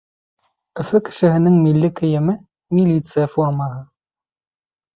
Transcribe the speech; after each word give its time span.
Өфө 0.83 1.01
кешеһенең 1.09 1.59
милли 1.67 1.91
кейеме— 2.01 2.37
милиция 2.79 3.29
формаһы. 3.37 3.81